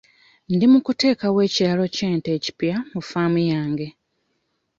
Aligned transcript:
Ndi 0.53 0.65
mu 0.71 0.79
kuteekawo 0.85 1.39
ekiraalo 1.47 1.85
ky'ente 1.95 2.29
ekipya 2.37 2.75
ku 2.91 2.99
ffaamu 3.03 3.39
yange. 3.51 3.87